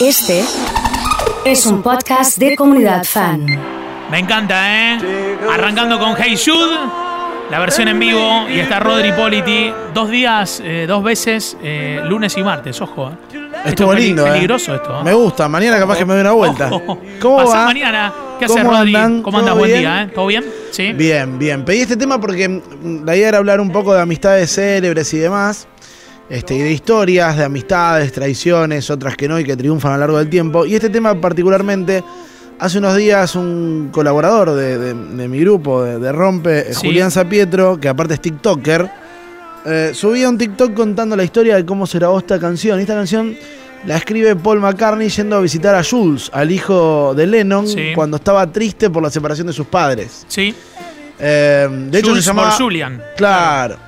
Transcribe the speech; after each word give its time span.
Este 0.00 0.44
es 1.44 1.66
un 1.66 1.82
podcast 1.82 2.38
de 2.38 2.56
comunidad 2.56 3.04
fan. 3.04 3.44
Me 4.10 4.18
encanta, 4.18 4.94
¿eh? 4.94 4.98
Arrancando 5.52 5.98
con 5.98 6.14
Hey 6.16 6.36
Jude, 6.42 6.76
la 7.50 7.58
versión 7.58 7.88
en 7.88 7.98
vivo, 7.98 8.46
y 8.48 8.60
está 8.60 8.80
Rodri 8.80 9.12
Politi, 9.12 9.72
dos 9.92 10.10
días, 10.10 10.60
eh, 10.64 10.86
dos 10.88 11.02
veces, 11.02 11.56
eh, 11.62 12.00
lunes 12.04 12.36
y 12.36 12.42
martes, 12.42 12.80
ojo. 12.80 13.10
¿eh? 13.10 13.14
Estuvo 13.66 13.92
es 13.92 13.96
peli- 13.96 14.06
lindo, 14.08 14.26
¿eh? 14.26 14.30
peligroso 14.32 14.74
esto. 14.74 15.00
¿eh? 15.00 15.04
Me 15.04 15.12
gusta. 15.12 15.48
Mañana 15.48 15.78
capaz 15.78 15.98
que 15.98 16.04
me 16.04 16.12
doy 16.14 16.20
una 16.22 16.32
vuelta. 16.32 16.68
Ojo. 16.72 16.98
¿Cómo 17.20 17.36
Pasá 17.38 17.58
va? 17.58 17.64
mañana. 17.66 18.12
¿Qué 18.38 18.46
¿Cómo 18.46 18.58
haces, 18.60 18.70
Rodri? 18.70 18.94
andan? 18.94 19.22
¿Cómo 19.22 19.38
andas? 19.38 19.50
¿Todo 19.52 19.58
Buen 19.60 19.70
bien? 19.72 19.80
día, 19.82 20.02
¿eh? 20.02 20.06
¿Todo 20.14 20.26
bien? 20.26 20.44
Sí. 20.70 20.92
Bien, 20.92 21.38
bien. 21.38 21.64
Pedí 21.64 21.80
este 21.80 21.96
tema 21.96 22.20
porque 22.20 22.48
mm, 22.48 23.04
la 23.04 23.16
idea 23.16 23.28
era 23.30 23.38
hablar 23.38 23.60
un 23.60 23.72
poco 23.72 23.92
de 23.94 24.00
amistades 24.00 24.54
célebres 24.54 25.12
y 25.12 25.18
demás. 25.18 25.66
Este, 26.30 26.54
de 26.62 26.72
historias, 26.72 27.36
de 27.38 27.44
amistades, 27.44 28.12
traiciones, 28.12 28.90
otras 28.90 29.16
que 29.16 29.26
no 29.28 29.38
y 29.40 29.44
que 29.44 29.56
triunfan 29.56 29.92
a 29.92 29.94
lo 29.94 30.00
largo 30.00 30.18
del 30.18 30.28
tiempo. 30.28 30.66
Y 30.66 30.74
este 30.74 30.90
tema 30.90 31.18
particularmente, 31.18 32.04
hace 32.58 32.78
unos 32.78 32.96
días 32.96 33.34
un 33.34 33.88
colaborador 33.90 34.52
de, 34.54 34.76
de- 34.78 34.94
de 34.94 35.28
mi 35.28 35.40
grupo, 35.40 35.82
de, 35.82 35.98
de 35.98 36.12
Rompe, 36.12 36.70
eh, 36.70 36.74
Sí. 36.74 36.86
Julián 36.88 37.10
Zapietro, 37.10 37.80
que 37.80 37.88
aparte 37.88 38.14
es 38.14 38.20
TikToker, 38.20 38.90
eh, 39.64 39.90
subía 39.94 40.28
un 40.28 40.36
TikTok 40.36 40.74
contando 40.74 41.16
la 41.16 41.24
historia 41.24 41.56
de 41.56 41.64
cómo 41.64 41.86
se 41.86 41.98
grabó 41.98 42.18
esta 42.18 42.38
canción. 42.38 42.78
Y 42.78 42.82
esta 42.82 42.94
canción 42.94 43.34
la 43.86 43.96
escribe 43.96 44.36
Paul 44.36 44.60
McCartney 44.60 45.08
yendo 45.08 45.36
a 45.36 45.40
visitar 45.40 45.74
a 45.74 45.82
Jules, 45.82 46.30
al 46.34 46.50
hijo 46.50 47.14
de 47.14 47.26
Lennon, 47.26 47.66
Sí. 47.66 47.92
cuando 47.94 48.18
estaba 48.18 48.46
triste 48.52 48.90
por 48.90 49.02
la 49.02 49.08
separación 49.10 49.46
de 49.46 49.54
sus 49.54 49.66
padres. 49.66 50.26
Sí. 50.28 50.54
Eh, 51.18 51.66
de 51.90 51.98
hecho, 51.98 52.08
Jules 52.10 52.24
se 52.24 52.30
llamaba. 52.30 52.50
por 52.50 52.58
Julian. 52.64 53.02
Claro. 53.16 53.87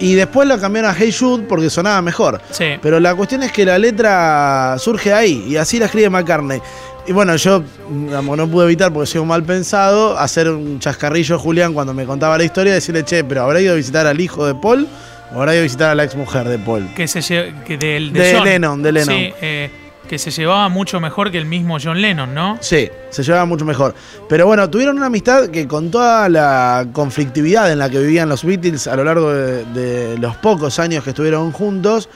Y 0.00 0.14
después 0.14 0.46
la 0.48 0.58
cambiaron 0.58 0.90
a 0.90 0.94
Hey 0.94 1.14
Jude 1.16 1.44
porque 1.48 1.70
sonaba 1.70 2.02
mejor. 2.02 2.40
Sí. 2.50 2.76
Pero 2.82 3.00
la 3.00 3.14
cuestión 3.14 3.42
es 3.42 3.52
que 3.52 3.64
la 3.64 3.78
letra 3.78 4.76
surge 4.78 5.12
ahí 5.12 5.44
y 5.48 5.56
así 5.56 5.78
la 5.78 5.86
escribe 5.86 6.10
McCartney. 6.10 6.60
Y 7.06 7.12
bueno, 7.12 7.36
yo 7.36 7.62
digamos, 7.90 8.36
no 8.36 8.48
pude 8.48 8.64
evitar, 8.64 8.92
porque 8.92 9.06
soy 9.06 9.20
un 9.20 9.28
mal 9.28 9.42
pensado, 9.42 10.18
hacer 10.18 10.48
un 10.48 10.78
chascarrillo 10.78 11.36
a 11.36 11.38
Julián 11.38 11.74
cuando 11.74 11.92
me 11.92 12.06
contaba 12.06 12.38
la 12.38 12.44
historia 12.44 12.72
y 12.72 12.74
decirle, 12.74 13.04
che, 13.04 13.22
pero 13.24 13.42
¿habrá 13.42 13.60
ido 13.60 13.74
a 13.74 13.76
visitar 13.76 14.06
al 14.06 14.20
hijo 14.20 14.46
de 14.46 14.54
Paul 14.54 14.88
o 15.34 15.38
habrá 15.38 15.52
ido 15.52 15.60
a 15.60 15.64
visitar 15.64 15.90
a 15.90 15.94
la 15.94 16.04
ex 16.04 16.16
mujer 16.16 16.48
de 16.48 16.58
Paul? 16.58 16.88
Que 16.94 17.06
se 17.06 17.20
que 17.66 17.76
del, 17.76 18.12
de. 18.12 18.40
Lennon, 18.42 18.82
de 18.82 18.92
Lennon. 18.92 19.14
Sí, 19.14 19.32
eh, 19.40 19.70
que 20.08 20.18
se 20.18 20.30
llevaba 20.30 20.68
mucho 20.68 21.00
mejor 21.00 21.30
que 21.30 21.38
el 21.38 21.46
mismo 21.46 21.78
John 21.82 22.00
Lennon, 22.00 22.34
¿no? 22.34 22.58
Sí, 22.60 22.88
se 23.10 23.22
llevaba 23.22 23.44
mucho 23.46 23.64
mejor. 23.64 23.94
Pero 24.28 24.46
bueno, 24.46 24.68
tuvieron 24.70 24.96
una 24.96 25.06
amistad 25.06 25.48
que 25.48 25.66
con 25.66 25.90
toda 25.90 26.28
la 26.28 26.86
conflictividad 26.92 27.72
en 27.72 27.78
la 27.78 27.88
que 27.90 27.98
vivían 27.98 28.28
los 28.28 28.44
Beatles 28.44 28.86
a 28.86 28.96
lo 28.96 29.04
largo 29.04 29.32
de, 29.32 29.64
de 29.66 30.18
los 30.18 30.36
pocos 30.36 30.78
años 30.78 31.04
que 31.04 31.10
estuvieron 31.10 31.52
juntos, 31.52 32.08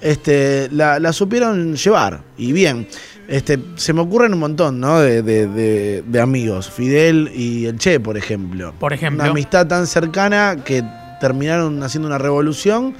este, 0.00 0.68
la, 0.72 0.98
la 0.98 1.12
supieron 1.12 1.74
llevar. 1.76 2.20
Y 2.36 2.52
bien, 2.52 2.86
este, 3.28 3.58
se 3.76 3.92
me 3.92 4.00
ocurren 4.00 4.32
un 4.32 4.40
montón 4.40 4.80
¿no? 4.80 5.00
de, 5.00 5.22
de- 5.22 5.46
de- 5.48 6.02
de 6.06 6.20
amigos. 6.20 6.70
Fidel 6.70 7.30
y 7.34 7.66
el 7.66 7.78
Che, 7.78 8.00
por 8.00 8.16
ejemplo. 8.16 8.72
Por 8.78 8.92
ejemplo. 8.92 9.22
Una 9.22 9.30
amistad 9.32 9.66
tan 9.66 9.86
cercana 9.86 10.56
que 10.64 10.82
terminaron 11.20 11.82
haciendo 11.82 12.06
una 12.08 12.18
revolución, 12.18 12.94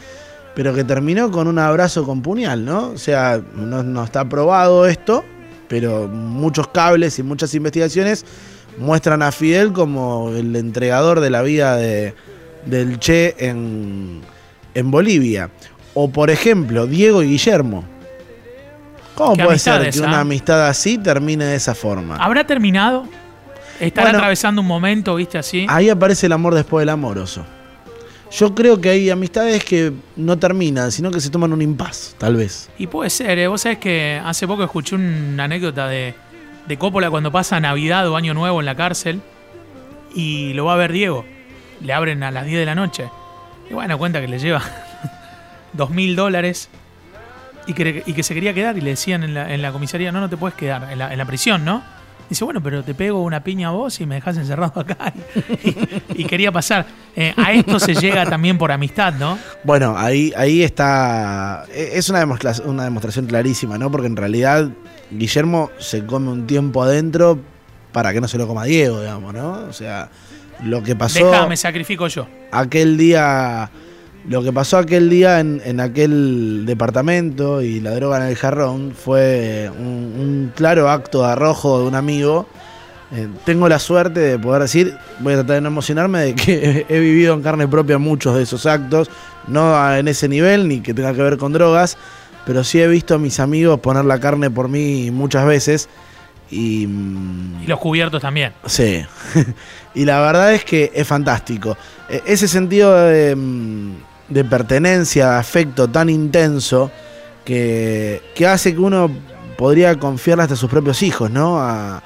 pero 0.59 0.75
que 0.75 0.83
terminó 0.83 1.31
con 1.31 1.47
un 1.47 1.57
abrazo 1.61 2.03
con 2.05 2.21
puñal, 2.21 2.65
¿no? 2.65 2.89
O 2.89 2.99
sea, 2.99 3.41
no, 3.55 3.85
no 3.85 4.03
está 4.03 4.29
probado 4.29 4.89
esto, 4.89 5.25
pero 5.69 6.09
muchos 6.09 6.67
cables 6.67 7.17
y 7.21 7.23
muchas 7.23 7.55
investigaciones 7.55 8.27
muestran 8.77 9.23
a 9.23 9.31
Fidel 9.31 9.73
como 9.73 10.31
el 10.31 10.57
entregador 10.57 11.21
de 11.21 11.31
la 11.31 11.43
vida 11.43 11.77
de, 11.77 12.13
del 12.67 12.99
Che 12.99 13.37
en, 13.39 14.21
en 14.75 14.91
Bolivia. 14.91 15.49
O 15.95 16.11
por 16.11 16.29
ejemplo, 16.29 16.89
Diego 16.89 17.23
y 17.23 17.29
Guillermo. 17.29 17.85
¿Cómo 19.15 19.37
puede 19.37 19.61
ser 19.61 19.91
que 19.91 20.01
¿ah? 20.01 20.09
una 20.09 20.21
amistad 20.23 20.67
así 20.67 20.99
termine 20.99 21.45
de 21.45 21.55
esa 21.55 21.77
forma? 21.77 22.17
¿Habrá 22.17 22.45
terminado? 22.45 23.07
¿Estará 23.79 24.07
Bueno. 24.07 24.19
atravesando 24.19 24.63
un 24.63 24.67
momento, 24.67 25.15
viste, 25.15 25.39
así? 25.39 25.67
Ahí 25.69 25.89
aparece 25.89 26.27
el 26.27 26.33
amor 26.33 26.57
después 26.57 26.83
del 26.83 26.89
amoroso. 26.89 27.45
Yo 28.31 28.55
creo 28.55 28.81
que 28.81 28.91
hay 28.91 29.11
amistades 29.11 29.65
que 29.65 29.93
no 30.17 30.39
terminan, 30.39 30.93
sino 30.93 31.11
que 31.11 31.21
se 31.21 31.31
toman 31.31 31.53
un 31.53 31.63
impas, 31.63 32.15
tal 32.19 32.37
vez. 32.37 32.69
Y 32.79 32.87
puede 32.87 33.09
ser, 33.09 33.39
¿eh? 33.39 33.49
vos 33.49 33.63
sabés 33.63 33.79
que 33.79 34.21
hace 34.23 34.47
poco 34.47 34.65
escuché 34.65 34.97
una 34.97 35.45
anécdota 35.45 35.89
de, 35.89 36.15
de 36.67 36.77
Coppola 36.77 37.11
cuando 37.11 37.33
pasa 37.33 37.59
Navidad 37.59 38.07
o 38.09 38.17
Año 38.17 38.35
Nuevo 38.35 38.61
en 38.61 38.67
la 38.67 38.75
cárcel 38.75 39.23
y 40.15 40.53
lo 40.53 40.67
va 40.67 40.75
a 40.75 40.77
ver 40.77 40.93
Diego. 40.93 41.25
Le 41.81 41.93
abren 41.93 42.23
a 42.23 42.31
las 42.31 42.45
10 42.45 42.59
de 42.59 42.67
la 42.67 42.75
noche. 42.75 43.09
Y 43.71 43.75
bueno, 43.75 43.97
cuenta 43.97 44.21
que 44.21 44.29
le 44.29 44.39
lleva 44.39 44.63
dos 45.73 45.91
mil 45.91 46.15
dólares 46.15 46.69
y 47.67 47.73
que, 47.73 48.23
se 48.23 48.35
quería 48.35 48.53
quedar 48.53 48.77
y 48.77 48.81
le 48.81 48.91
decían 48.91 49.23
en 49.25 49.35
la, 49.35 49.53
en 49.53 49.63
la 49.63 49.73
comisaría, 49.73 50.13
no, 50.13 50.21
no 50.21 50.29
te 50.29 50.37
puedes 50.37 50.57
quedar, 50.57 50.91
en 50.91 50.99
la, 50.99 51.13
en 51.13 51.19
la 51.19 51.25
prisión, 51.25 51.65
¿no? 51.65 51.83
Dice, 52.29 52.45
bueno, 52.45 52.63
pero 52.63 52.83
te 52.85 52.95
pego 52.95 53.23
una 53.23 53.43
piña 53.43 53.69
a 53.69 53.71
vos 53.71 54.01
y 54.01 54.07
me 54.07 54.17
dejas 54.17 54.37
encerrado 54.37 54.81
acá. 54.81 55.13
Y, 55.65 56.23
y 56.23 56.25
quería 56.25 56.53
pasar. 56.53 56.87
Eh, 57.17 57.33
a 57.37 57.53
esto 57.53 57.79
se 57.81 57.95
llega 57.95 58.25
también 58.27 58.59
por 58.59 58.71
amistad, 58.71 59.15
¿no? 59.15 59.39
Bueno, 59.65 59.95
ahí, 59.97 60.33
ahí 60.37 60.63
está. 60.63 61.65
e- 61.73 61.91
Es 61.95 62.09
una 62.11 62.19
demostración, 62.21 62.69
una 62.69 62.85
demostración 62.85 63.27
clarísima, 63.27 63.79
¿no? 63.79 63.91
Porque 63.91 64.07
en 64.07 64.17
realidad 64.17 64.69
Guillermo 65.11 65.71
se 65.79 66.05
come 66.05 66.31
un 66.31 66.47
tiempo 66.47 66.83
adentro 66.83 67.39
para 67.93 68.13
que 68.13 68.21
no 68.21 68.29
se 68.29 68.37
lo 68.39 68.47
coma 68.47 68.65
Diego, 68.65 69.01
digamos, 69.01 69.33
¿no? 69.35 69.53
O 69.69 69.73
sea, 69.73 70.11
lo 70.63 70.83
que 70.83 70.95
pasó. 70.95 71.25
Deja, 71.31 71.47
me 71.47 71.57
sacrifico 71.57 72.07
yo. 72.09 72.27
aquel 72.53 72.97
día, 72.99 73.71
lo 74.27 74.43
que 74.43 74.53
pasó 74.53 74.79
aquel 74.79 75.09
día 75.11 75.41
en, 75.41 75.61
en 75.65 75.81
aquel 75.81 76.65
departamento 76.67 77.63
y 77.63 77.81
la 77.81 77.93
droga 77.95 78.19
en 78.19 78.25
el 78.29 78.37
jarrón 78.37 78.93
fue 78.93 79.71
un, 79.79 79.85
un 79.87 80.53
claro 80.55 80.91
acto 80.91 81.23
de 81.23 81.29
arrojo 81.33 81.81
de 81.81 81.87
un 81.89 81.95
amigo. 81.95 82.47
Eh, 83.11 83.27
tengo 83.47 83.69
la 83.71 83.79
suerte 83.79 84.21
de 84.21 84.39
poder 84.39 84.63
decir, 84.63 84.95
voy 85.21 85.33
a 85.33 85.37
tratar 85.37 85.55
de 85.57 85.61
no 85.63 85.69
emocionarme, 85.69 86.21
de 86.21 86.35
que 86.35 86.85
he 86.91 87.01
vivido 87.01 87.33
en 87.35 87.43
carne 87.43 87.67
propia 87.67 87.97
muchos 87.97 88.37
de 88.37 88.43
esos 88.43 88.67
actos, 88.67 89.09
no 89.47 89.95
en 89.95 90.09
ese 90.09 90.29
nivel 90.29 90.69
ni 90.69 90.81
que 90.81 90.93
tenga 90.93 91.15
que 91.15 91.23
ver 91.23 91.39
con 91.39 91.55
drogas, 91.55 91.97
pero 92.45 92.65
sí 92.65 92.81
he 92.83 92.87
visto 92.89 93.15
a 93.15 93.19
mis 93.19 93.41
amigos 93.41 93.81
poner 93.81 94.05
la 94.05 94.21
carne 94.21 94.51
por 94.51 94.69
mí 94.69 95.11
muchas 95.11 95.47
veces 95.47 95.89
y... 96.51 96.87
mm, 96.87 97.63
Y 97.63 97.67
los 97.67 97.79
cubiertos 97.79 98.21
también. 98.21 98.53
Sí. 98.67 99.03
y 99.95 100.05
la 100.05 100.21
verdad 100.21 100.53
es 100.53 100.65
que 100.67 100.91
es 100.95 101.07
fantástico. 101.09 101.79
E- 102.11 102.23
Ese 102.27 102.47
sentido 102.47 102.95
de, 102.95 103.35
mm, 103.37 103.93
de 104.29 104.45
pertenencia, 104.45 105.31
de 105.33 105.37
afecto 105.39 105.89
tan 105.89 106.09
intenso 106.09 106.91
que, 107.45 108.21
que 108.35 108.47
hace 108.47 108.75
que 108.75 108.81
uno 108.81 109.11
podría 109.57 109.99
confiarle 109.99 110.43
hasta 110.43 110.55
a 110.55 110.57
sus 110.59 110.71
propios 110.71 111.03
hijos, 111.03 111.31
¿no? 111.31 111.59
A, 111.59 112.03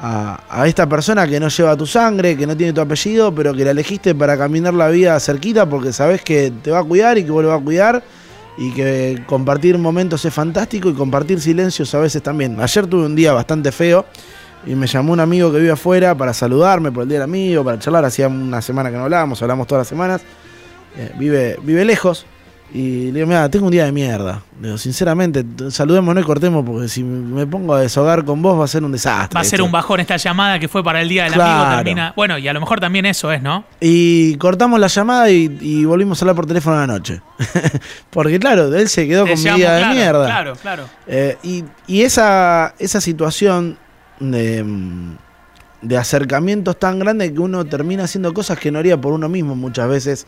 a- 0.00 0.66
esta 0.66 0.88
persona 0.88 1.26
que 1.26 1.38
no 1.40 1.48
lleva 1.48 1.76
tu 1.76 1.86
sangre, 1.86 2.36
que 2.36 2.46
no 2.46 2.56
tiene 2.56 2.72
tu 2.72 2.80
apellido, 2.80 3.34
pero 3.34 3.54
que 3.54 3.64
la 3.64 3.70
elegiste 3.70 4.14
para 4.14 4.36
caminar 4.36 4.74
la 4.74 4.88
vida 4.88 5.18
cerquita 5.20 5.68
porque 5.68 5.92
sabes 5.92 6.22
que 6.22 6.52
te 6.62 6.70
va 6.70 6.80
a 6.80 6.84
cuidar 6.84 7.18
y 7.18 7.24
que 7.24 7.30
vos 7.30 7.42
lo 7.42 7.48
va 7.50 7.56
a 7.56 7.60
cuidar. 7.60 8.02
Y 8.58 8.70
que 8.72 9.22
compartir 9.26 9.78
momentos 9.78 10.22
es 10.26 10.34
fantástico 10.34 10.90
y 10.90 10.92
compartir 10.92 11.40
silencios 11.40 11.94
a 11.94 12.00
veces 12.00 12.22
también. 12.22 12.60
Ayer 12.60 12.86
tuve 12.86 13.06
un 13.06 13.16
día 13.16 13.32
bastante 13.32 13.72
feo 13.72 14.04
y 14.66 14.74
me 14.74 14.86
llamó 14.86 15.14
un 15.14 15.20
amigo 15.20 15.50
que 15.50 15.58
vive 15.58 15.70
afuera 15.72 16.14
para 16.14 16.34
saludarme 16.34 16.92
por 16.92 17.04
el 17.04 17.08
día 17.08 17.18
del 17.20 17.24
amigo, 17.24 17.64
para 17.64 17.78
charlar. 17.78 18.04
Hacía 18.04 18.28
una 18.28 18.60
semana 18.60 18.90
que 18.90 18.96
no 18.98 19.04
hablábamos, 19.04 19.40
hablamos 19.40 19.66
todas 19.66 19.80
las 19.80 19.88
semanas. 19.88 20.20
Eh, 20.96 21.12
vive, 21.18 21.56
vive 21.62 21.84
lejos. 21.84 22.26
Y 22.74 23.08
le 23.08 23.12
digo, 23.12 23.26
mira, 23.26 23.50
tengo 23.50 23.66
un 23.66 23.70
día 23.72 23.84
de 23.84 23.92
mierda. 23.92 24.42
Le 24.58 24.68
digo, 24.68 24.78
sinceramente, 24.78 25.44
saludémonos 25.68 26.22
y 26.22 26.26
cortemos 26.26 26.64
porque 26.64 26.88
si 26.88 27.04
me 27.04 27.46
pongo 27.46 27.74
a 27.74 27.80
deshogar 27.82 28.24
con 28.24 28.40
vos 28.40 28.58
va 28.58 28.64
a 28.64 28.66
ser 28.66 28.82
un 28.82 28.92
desastre. 28.92 29.34
Va 29.34 29.42
a 29.42 29.44
ser 29.44 29.58
esto". 29.58 29.66
un 29.66 29.72
bajón 29.72 30.00
esta 30.00 30.16
llamada 30.16 30.58
que 30.58 30.68
fue 30.68 30.82
para 30.82 31.02
el 31.02 31.08
día 31.10 31.24
del 31.24 31.34
Claro. 31.34 31.64
amigo. 31.64 31.76
Termina. 31.76 32.12
Bueno, 32.16 32.38
y 32.38 32.48
a 32.48 32.52
lo 32.54 32.60
mejor 32.60 32.80
también 32.80 33.04
eso 33.04 33.30
es, 33.30 33.42
¿no? 33.42 33.64
Y 33.78 34.36
cortamos 34.36 34.80
la 34.80 34.86
llamada 34.86 35.28
y, 35.30 35.54
y 35.60 35.84
volvimos 35.84 36.18
a 36.20 36.24
hablar 36.24 36.36
por 36.36 36.46
teléfono 36.46 36.76
a 36.76 36.80
la 36.80 36.86
noche. 36.86 37.20
porque 38.10 38.38
claro, 38.38 38.74
él 38.74 38.88
se 38.88 39.06
quedó 39.06 39.24
Te 39.24 39.34
con 39.34 39.42
mi 39.42 39.50
día 39.50 39.72
de 39.74 39.78
claro, 39.80 39.94
mierda. 39.94 40.24
Claro, 40.24 40.56
claro. 40.56 40.84
Eh, 41.06 41.36
y 41.42 41.64
y 41.86 42.02
esa, 42.02 42.74
esa 42.78 43.02
situación 43.02 43.76
de, 44.18 44.64
mm, 44.64 45.16
de 45.82 45.96
acercamientos 45.98 46.78
tan 46.78 46.98
grande 46.98 47.30
que 47.34 47.38
uno 47.38 47.66
termina 47.66 48.04
haciendo 48.04 48.32
cosas 48.32 48.58
que 48.58 48.70
no 48.70 48.78
haría 48.78 48.98
por 48.98 49.12
uno 49.12 49.28
mismo 49.28 49.54
muchas 49.54 49.88
veces 49.90 50.26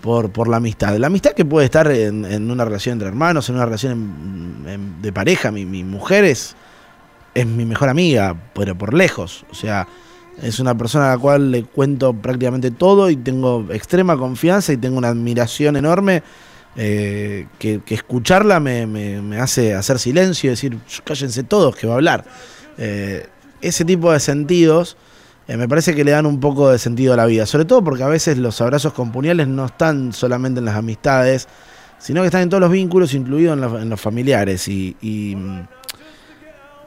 por, 0.00 0.30
por 0.30 0.48
la 0.48 0.58
amistad. 0.58 0.96
La 0.96 1.08
amistad 1.08 1.32
que 1.32 1.44
puede 1.44 1.64
estar 1.66 1.90
en, 1.90 2.24
en 2.24 2.50
una 2.50 2.64
relación 2.64 2.94
entre 2.94 3.08
hermanos, 3.08 3.48
en 3.48 3.56
una 3.56 3.64
relación 3.64 4.64
de 5.02 5.12
pareja. 5.12 5.50
Mi, 5.50 5.64
mi 5.64 5.84
mujer 5.84 6.24
es, 6.24 6.54
es 7.34 7.46
mi 7.46 7.64
mejor 7.64 7.88
amiga, 7.88 8.36
pero 8.54 8.76
por 8.76 8.94
lejos. 8.94 9.44
O 9.50 9.54
sea, 9.54 9.86
es 10.42 10.60
una 10.60 10.76
persona 10.76 11.08
a 11.12 11.16
la 11.16 11.18
cual 11.18 11.50
le 11.50 11.64
cuento 11.64 12.12
prácticamente 12.12 12.70
todo 12.70 13.10
y 13.10 13.16
tengo 13.16 13.66
extrema 13.72 14.16
confianza 14.16 14.72
y 14.72 14.76
tengo 14.76 14.98
una 14.98 15.08
admiración 15.08 15.76
enorme 15.76 16.22
eh, 16.76 17.46
que, 17.58 17.80
escucharla 17.88 18.60
me, 18.60 18.86
me- 18.86 19.22
me 19.22 19.38
hace 19.40 19.74
hacer 19.74 19.98
silencio 19.98 20.48
y 20.48 20.50
decir, 20.50 20.78
cállense 21.04 21.42
todos 21.42 21.74
que 21.74 21.86
va 21.86 21.94
a 21.94 21.96
hablar. 21.96 22.24
Eh, 22.76 23.26
ese 23.62 23.86
tipo 23.86 24.12
de 24.12 24.20
sentidos 24.20 24.98
eh, 25.48 25.56
me 25.56 25.68
parece 25.68 25.94
que 25.94 26.04
le 26.04 26.10
dan 26.10 26.26
un 26.26 26.40
poco 26.40 26.70
de 26.70 26.78
sentido 26.78 27.14
a 27.14 27.16
la 27.16 27.26
vida, 27.26 27.46
sobre 27.46 27.64
todo 27.64 27.82
porque 27.84 28.02
a 28.02 28.08
veces 28.08 28.38
los 28.38 28.60
abrazos 28.60 28.92
con 28.92 29.12
puñales 29.12 29.46
no 29.48 29.66
están 29.66 30.12
solamente 30.12 30.58
en 30.58 30.64
las 30.64 30.76
amistades, 30.76 31.48
sino 31.98 32.20
que 32.20 32.26
están 32.26 32.42
en 32.42 32.48
todos 32.50 32.60
los 32.60 32.70
vínculos, 32.70 33.14
incluidos 33.14 33.54
en, 33.82 33.88
los- 33.90 34.00
familiares. 34.00 34.66
Y, 34.68 34.96
y, 35.00 35.36
mm, 35.36 35.60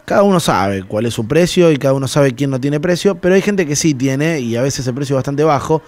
cada 0.05 0.23
uno 0.23 0.39
sabe 0.39 0.83
cuál 0.83 1.05
es 1.05 1.13
su 1.13 1.27
precio 1.27 1.71
y 1.71 1.77
cada 1.77 1.93
uno 1.93 2.07
sabe 2.07 2.33
quién 2.33 2.49
no 2.49 2.59
tiene 2.59 2.79
precio, 2.79 3.15
pero 3.15 3.35
hay 3.35 3.41
gente 3.41 3.65
que 3.67 3.75
sí 3.75 3.93
tiene 3.93 4.39
y 4.39 4.55
a 4.55 4.61
veces 4.61 4.85
el 4.87 4.93
precio 4.95 5.13
es 5.15 5.17
bastante 5.19 5.43
bajo. 5.43 5.81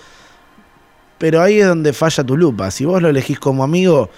Pero 1.18 1.42
ahí 1.42 1.60
es 1.60 1.68
donde 1.68 1.94
falla 1.94 2.24
tu 2.24 2.36
lupa. 2.38 2.72
Si 2.72 2.86
vos 2.86 3.02
lo 3.02 3.10
elegís 3.10 3.40
como 3.40 3.64
amigo, 3.64 4.10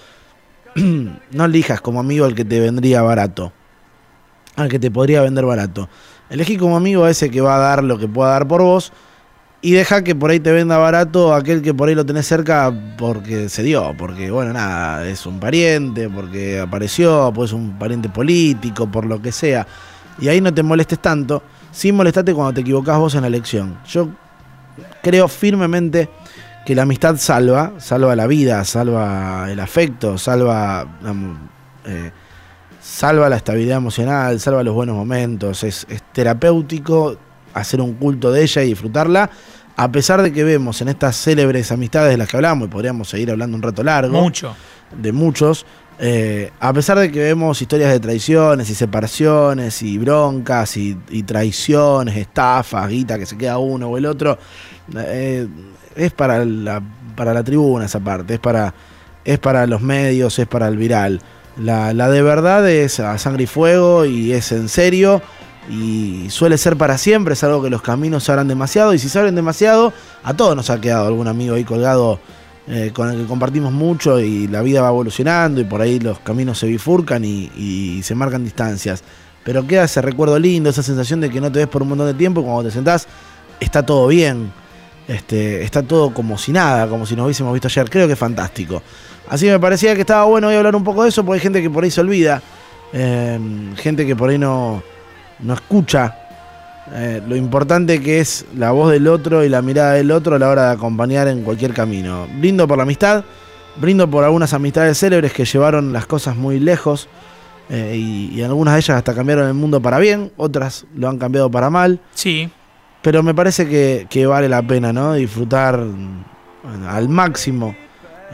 no 0.74 1.44
elijas 1.44 1.80
como 1.80 2.00
amigo 2.00 2.24
al 2.24 2.34
que 2.34 2.44
te 2.44 2.60
vendría 2.60 3.02
barato, 3.02 3.52
al 4.56 4.68
que 4.68 4.78
te 4.78 4.90
podría 4.90 5.22
vender 5.22 5.44
barato. 5.44 5.88
Elegí 6.30 6.56
como 6.56 6.76
amigo 6.76 7.04
a 7.04 7.10
ese 7.10 7.30
que 7.30 7.40
va 7.40 7.56
a 7.56 7.58
dar 7.58 7.84
lo 7.84 7.98
que 7.98 8.08
pueda 8.08 8.30
dar 8.30 8.48
por 8.48 8.62
vos 8.62 8.92
y 9.64 9.72
deja 9.72 10.04
que 10.04 10.14
por 10.14 10.30
ahí 10.30 10.40
te 10.40 10.52
venda 10.52 10.76
barato 10.76 11.34
aquel 11.34 11.62
que 11.62 11.72
por 11.72 11.88
ahí 11.88 11.94
lo 11.94 12.04
tenés 12.04 12.26
cerca 12.26 12.70
porque 12.98 13.48
se 13.48 13.62
dio, 13.62 13.94
porque 13.96 14.30
bueno, 14.30 14.52
nada, 14.52 15.08
es 15.08 15.24
un 15.24 15.40
pariente, 15.40 16.10
porque 16.10 16.60
apareció, 16.60 17.32
pues 17.34 17.50
un 17.54 17.78
pariente 17.78 18.10
político, 18.10 18.86
por 18.86 19.06
lo 19.06 19.22
que 19.22 19.32
sea. 19.32 19.66
Y 20.18 20.28
ahí 20.28 20.42
no 20.42 20.52
te 20.52 20.62
molestes 20.62 20.98
tanto, 20.98 21.42
sin 21.72 21.96
molestarte 21.96 22.34
cuando 22.34 22.52
te 22.52 22.60
equivocás 22.60 22.98
vos 22.98 23.14
en 23.14 23.22
la 23.22 23.28
elección. 23.28 23.78
Yo 23.86 24.10
creo 25.02 25.28
firmemente 25.28 26.10
que 26.66 26.74
la 26.74 26.82
amistad 26.82 27.16
salva, 27.16 27.72
salva 27.78 28.14
la 28.14 28.26
vida, 28.26 28.62
salva 28.64 29.50
el 29.50 29.60
afecto, 29.60 30.18
salva, 30.18 30.86
eh, 31.86 32.10
salva 32.84 33.30
la 33.30 33.36
estabilidad 33.36 33.78
emocional, 33.78 34.38
salva 34.38 34.62
los 34.62 34.74
buenos 34.74 34.94
momentos, 34.94 35.64
es, 35.64 35.86
es 35.88 36.02
terapéutico 36.12 37.16
hacer 37.54 37.80
un 37.80 37.94
culto 37.94 38.30
de 38.30 38.42
ella 38.42 38.62
y 38.62 38.66
disfrutarla, 38.68 39.30
a 39.76 39.90
pesar 39.90 40.20
de 40.20 40.32
que 40.32 40.44
vemos 40.44 40.82
en 40.82 40.88
estas 40.88 41.16
célebres 41.16 41.72
amistades 41.72 42.10
de 42.10 42.18
las 42.18 42.28
que 42.28 42.36
hablamos, 42.36 42.68
y 42.68 42.70
podríamos 42.70 43.08
seguir 43.08 43.30
hablando 43.30 43.56
un 43.56 43.62
rato 43.62 43.82
largo, 43.82 44.20
Mucho. 44.20 44.54
de 45.00 45.12
muchos, 45.12 45.64
eh, 45.98 46.50
a 46.60 46.72
pesar 46.74 46.98
de 46.98 47.10
que 47.10 47.20
vemos 47.20 47.62
historias 47.62 47.90
de 47.90 48.00
traiciones 48.00 48.68
y 48.68 48.74
separaciones 48.74 49.80
y 49.80 49.96
broncas 49.96 50.76
y, 50.76 50.98
y 51.08 51.22
traiciones, 51.22 52.16
estafas, 52.16 52.88
guita 52.88 53.18
que 53.18 53.24
se 53.24 53.38
queda 53.38 53.56
uno 53.56 53.88
o 53.88 53.96
el 53.96 54.04
otro, 54.04 54.36
eh, 54.94 55.48
es 55.96 56.12
para 56.12 56.44
la, 56.44 56.82
para 57.16 57.32
la 57.32 57.42
tribuna 57.42 57.86
esa 57.86 58.00
parte, 58.00 58.34
es 58.34 58.40
para, 58.40 58.74
es 59.24 59.38
para 59.38 59.66
los 59.66 59.80
medios, 59.80 60.38
es 60.38 60.46
para 60.46 60.68
el 60.68 60.76
viral. 60.76 61.22
La, 61.56 61.92
la 61.94 62.08
de 62.10 62.22
verdad 62.22 62.68
es 62.68 62.98
a 63.00 63.16
sangre 63.18 63.44
y 63.44 63.46
fuego 63.46 64.04
y 64.04 64.32
es 64.32 64.50
en 64.52 64.68
serio 64.68 65.22
y 65.68 66.26
suele 66.30 66.58
ser 66.58 66.76
para 66.76 66.98
siempre, 66.98 67.34
es 67.34 67.44
algo 67.44 67.62
que 67.62 67.70
los 67.70 67.82
caminos 67.82 68.24
se 68.24 68.32
abran 68.32 68.48
demasiado 68.48 68.92
y 68.92 68.98
si 68.98 69.08
se 69.08 69.18
abren 69.18 69.34
demasiado, 69.34 69.92
a 70.22 70.34
todos 70.34 70.54
nos 70.56 70.68
ha 70.70 70.80
quedado 70.80 71.06
algún 71.06 71.28
amigo 71.28 71.54
ahí 71.54 71.64
colgado 71.64 72.18
eh, 72.66 72.92
con 72.94 73.10
el 73.10 73.20
que 73.20 73.26
compartimos 73.26 73.72
mucho 73.72 74.20
y 74.20 74.48
la 74.48 74.62
vida 74.62 74.80
va 74.80 74.88
evolucionando 74.88 75.60
y 75.60 75.64
por 75.64 75.82
ahí 75.82 76.00
los 76.00 76.18
caminos 76.20 76.58
se 76.58 76.66
bifurcan 76.66 77.22
y, 77.24 78.00
se 78.02 78.14
marcan 78.14 78.44
distancias. 78.44 79.02
Pero 79.44 79.66
queda 79.66 79.84
ese 79.84 80.00
recuerdo 80.00 80.38
lindo, 80.38 80.70
esa 80.70 80.82
sensación 80.82 81.20
de 81.20 81.28
que 81.28 81.40
no 81.40 81.52
te 81.52 81.58
ves 81.58 81.68
por 81.68 81.82
un 81.82 81.88
montón 81.88 82.06
de 82.06 82.14
tiempo 82.14 82.40
y 82.40 82.44
cuando 82.44 82.64
te 82.64 82.70
sentás 82.70 83.06
está 83.60 83.84
todo 83.84 84.06
bien, 84.06 84.50
este, 85.06 85.62
está 85.62 85.82
todo 85.82 86.14
como 86.14 86.38
si 86.38 86.52
nada, 86.52 86.88
como 86.88 87.04
si 87.04 87.14
nos 87.14 87.26
hubiésemos 87.26 87.52
visto 87.52 87.68
ayer. 87.68 87.90
Creo 87.90 88.06
que 88.06 88.14
es 88.14 88.18
fantástico. 88.18 88.82
Así 89.28 89.46
me 89.46 89.58
parecía 89.58 89.94
que 89.94 90.02
estaba 90.02 90.24
bueno 90.24 90.48
hoy 90.48 90.54
hablar 90.54 90.76
un 90.76 90.84
poco 90.84 91.02
de 91.02 91.08
eso 91.08 91.24
porque 91.24 91.38
hay 91.38 91.42
gente 91.42 91.62
que 91.62 91.70
por 91.70 91.84
ahí 91.84 91.90
se 91.90 92.00
olvida, 92.00 92.42
eh, 92.92 93.38
gente 93.76 94.06
que 94.06 94.14
por 94.14 94.30
ahí 94.30 94.38
no, 94.38 94.82
no 95.40 95.54
escucha 95.54 96.16
eh, 96.92 97.22
lo 97.26 97.34
importante 97.34 98.02
que 98.02 98.20
es 98.20 98.44
la 98.56 98.72
voz 98.72 98.92
del 98.92 99.08
otro 99.08 99.42
y 99.42 99.48
la 99.48 99.62
mirada 99.62 99.92
del 99.92 100.10
otro 100.10 100.36
a 100.36 100.38
la 100.38 100.50
hora 100.50 100.66
de 100.66 100.72
acompañar 100.74 101.28
en 101.28 101.42
cualquier 101.42 101.72
camino. 101.72 102.26
Brindo 102.38 102.68
por 102.68 102.76
la 102.76 102.82
amistad, 102.82 103.24
brindo 103.76 104.08
por 104.08 104.24
algunas 104.24 104.52
amistades 104.52 104.98
célebres 104.98 105.32
que 105.32 105.44
llevaron 105.44 105.92
las 105.92 106.06
cosas 106.06 106.36
muy 106.36 106.60
lejos 106.60 107.08
eh, 107.70 107.96
y, 107.96 108.38
y 108.38 108.42
algunas 108.42 108.74
de 108.74 108.80
ellas 108.80 108.98
hasta 108.98 109.14
cambiaron 109.14 109.48
el 109.48 109.54
mundo 109.54 109.80
para 109.80 109.98
bien, 109.98 110.30
otras 110.36 110.84
lo 110.94 111.08
han 111.08 111.18
cambiado 111.18 111.50
para 111.50 111.70
mal. 111.70 112.00
Sí. 112.14 112.50
Pero 113.00 113.22
me 113.22 113.34
parece 113.34 113.66
que, 113.68 114.06
que 114.10 114.26
vale 114.26 114.48
la 114.48 114.62
pena, 114.62 114.92
¿no? 114.92 115.14
Disfrutar 115.14 115.78
bueno, 115.78 116.88
al 116.88 117.08
máximo. 117.08 117.74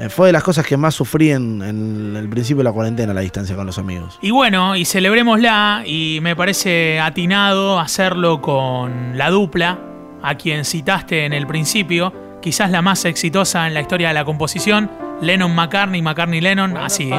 Eh, 0.00 0.08
fue 0.08 0.28
de 0.28 0.32
las 0.32 0.42
cosas 0.42 0.66
que 0.66 0.78
más 0.78 0.94
sufrí 0.94 1.30
en, 1.30 1.60
en 1.60 2.16
el 2.16 2.28
principio 2.30 2.58
de 2.58 2.64
la 2.64 2.72
cuarentena, 2.72 3.12
la 3.12 3.20
distancia 3.20 3.54
con 3.54 3.66
los 3.66 3.78
amigos. 3.78 4.18
Y 4.22 4.30
bueno, 4.30 4.74
y 4.74 4.86
celebrémosla, 4.86 5.82
y 5.84 6.20
me 6.22 6.34
parece 6.34 6.98
atinado 6.98 7.78
hacerlo 7.78 8.40
con 8.40 9.18
la 9.18 9.28
dupla, 9.28 9.78
a 10.22 10.36
quien 10.36 10.64
citaste 10.64 11.26
en 11.26 11.34
el 11.34 11.46
principio, 11.46 12.14
quizás 12.40 12.70
la 12.70 12.80
más 12.80 13.04
exitosa 13.04 13.66
en 13.66 13.74
la 13.74 13.82
historia 13.82 14.08
de 14.08 14.14
la 14.14 14.24
composición, 14.24 14.90
Lennon 15.20 15.54
McCartney, 15.54 16.00
McCartney 16.00 16.40
Lennon, 16.40 16.78
así. 16.78 17.10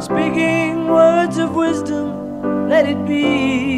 speaking 0.00 0.86
words 0.86 1.38
of 1.38 1.56
wisdom, 1.56 2.68
let 2.68 2.88
it 2.88 3.04
be. 3.06 3.77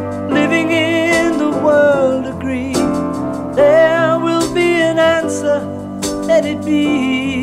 living 0.31 0.71
in 0.71 1.37
the 1.37 1.49
world 1.49 2.25
agree, 2.25 2.73
there 3.53 4.17
will 4.19 4.53
be 4.53 4.81
an 4.81 4.97
answer, 4.97 5.59
let 6.25 6.45
it 6.45 6.63
be. 6.65 7.40